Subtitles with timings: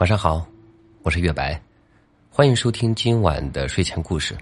[0.00, 0.46] 晚上好，
[1.02, 1.60] 我是月白，
[2.30, 4.34] 欢迎收听今晚的睡前故事。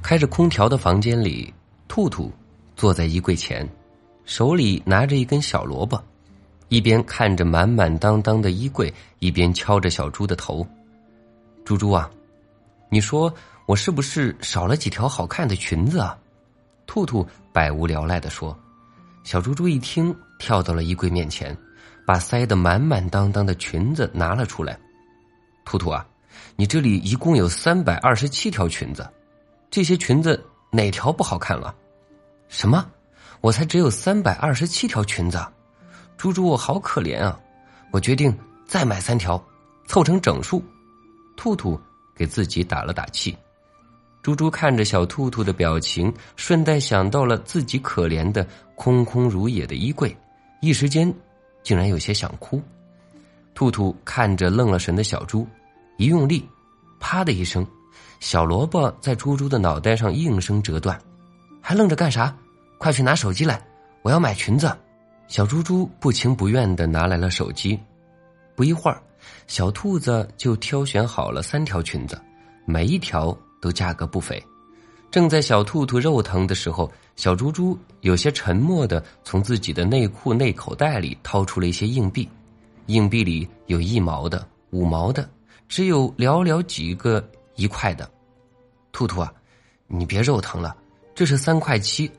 [0.00, 1.52] 开着空调的房间里，
[1.88, 2.30] 兔兔
[2.76, 3.68] 坐在衣柜前，
[4.24, 6.00] 手里拿着一根小萝卜，
[6.68, 10.64] 一边看着满满当当的衣柜，一边敲着小猪的头
[11.66, 12.08] ：“猪猪啊，
[12.90, 13.34] 你说
[13.66, 16.16] 我是不是少了几条好看的裙子啊？”
[16.86, 18.56] 兔兔百无聊赖的说。
[19.24, 21.56] 小猪猪一听，跳到了衣柜面前。
[22.12, 24.78] 把塞得满满当当的裙子拿了出来，
[25.64, 26.06] 兔兔啊，
[26.56, 29.10] 你这里一共有三百二十七条裙子，
[29.70, 31.74] 这些裙子哪条不好看了？
[32.50, 32.86] 什么？
[33.40, 35.42] 我才只有三百二十七条裙子，
[36.18, 37.40] 猪猪我好可怜啊！
[37.90, 39.42] 我决定再买三条，
[39.86, 40.62] 凑成整数。
[41.34, 41.80] 兔兔
[42.14, 43.34] 给自己打了打气。
[44.22, 50.14] 猪猪看着小兔兔的表情，顺带想到了自己可怜的空空如也的衣柜，
[50.60, 51.10] 一时间。
[51.62, 52.60] 竟然有些想哭，
[53.54, 55.46] 兔兔看着愣了神的小猪，
[55.96, 56.48] 一用力，
[56.98, 57.66] 啪的一声，
[58.20, 61.00] 小萝卜在猪猪的脑袋上应声折断。
[61.60, 62.36] 还愣着干啥？
[62.78, 63.62] 快去拿手机来！
[64.02, 64.76] 我要买裙子。
[65.28, 67.78] 小猪猪不情不愿的拿来了手机。
[68.56, 69.00] 不一会儿，
[69.46, 72.20] 小兔子就挑选好了三条裙子，
[72.66, 74.42] 每一条都价格不菲。
[75.12, 82.26] 正在小兔兔肉疼的时候，小猪猪有些沉默的从自己的内裤内口袋里掏出了一些硬币，
[82.86, 85.28] 硬币里有一毛的、五毛的，
[85.68, 87.22] 只有寥寥几个
[87.56, 88.10] 一块的。
[88.90, 89.30] 兔兔啊，
[89.86, 90.74] 你别肉疼了，
[91.14, 92.10] 这是三块七，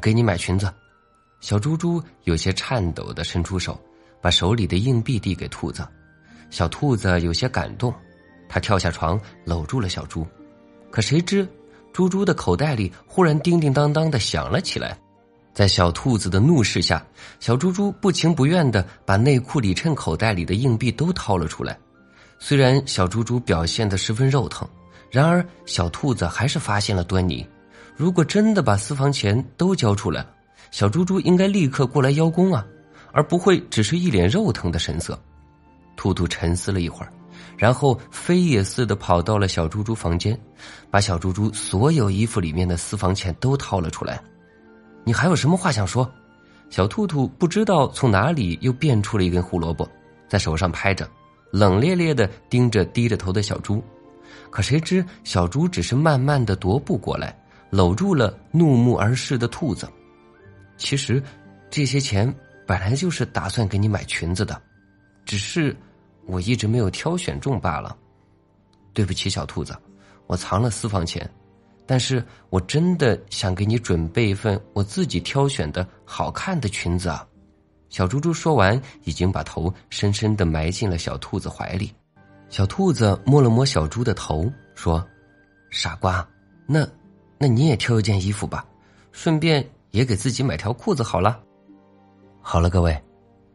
[0.00, 0.72] 给你买裙子。
[1.40, 3.76] 小猪猪有些颤抖的伸出手，
[4.20, 5.84] 把手里的硬币递给兔子。
[6.50, 7.92] 小兔子有些感动，
[8.48, 10.24] 他跳下床搂住了小猪，
[10.88, 11.44] 可谁知。
[11.92, 14.96] 猪猪的口袋里忽然叮叮当当的响了起来，
[15.52, 17.04] 在小兔子的怒视下，
[17.40, 21.76] 小猪猪不情不愿的把内裤里衬口袋里的硬币都掏了出来。
[22.38, 24.68] 虽然小猪猪表现的十分肉疼，
[25.10, 27.44] 然而小兔子还是发现了端倪。
[27.96, 30.24] 如果真的把私房钱都交出来，
[30.70, 32.64] 小猪猪应该立刻过来邀功啊，
[33.10, 35.18] 而不会只是一脸肉疼的神色。
[35.96, 37.12] 兔兔沉思了一会儿。
[37.56, 40.38] 然后飞也似的跑到了小猪猪房间，
[40.90, 44.22] 把小猪猪所有衣服里面的私房钱都掏了出来。
[45.04, 46.10] 你还有什么话想说？
[46.70, 49.88] 小兔兔不知道从哪里又变出了一根胡萝卜，
[50.28, 51.08] 在手上拍着，
[51.50, 53.82] 冷冽冽的盯着低着头的小猪。
[54.50, 57.34] 可谁知小猪只是慢慢的踱步过来，
[57.70, 59.88] 搂住了怒目而视的兔子。
[60.76, 61.22] 其实，
[61.70, 62.32] 这些钱
[62.66, 64.60] 本来就是打算给你买裙子的，
[65.24, 65.74] 只是。
[66.28, 67.96] 我一直没有挑选中罢了，
[68.92, 69.74] 对不起，小兔子，
[70.26, 71.28] 我藏了私房钱，
[71.86, 77.26] 但是我真的想给你准备一份我自己挑选的好看的裙子啊！
[77.88, 81.90] 小猪猪说完，已经把头深深的埋进了小兔子怀里。
[82.50, 85.02] 小兔子摸了摸小猪的头，说
[85.70, 86.26] ：“傻瓜，
[86.66, 86.86] 那，
[87.38, 88.66] 那你也挑一件衣服吧，
[89.12, 91.40] 顺便也给自己买条裤子好了。”
[92.40, 93.02] 好了，各位，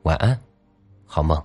[0.01, 0.39] 晚安，
[1.06, 1.39] 好梦。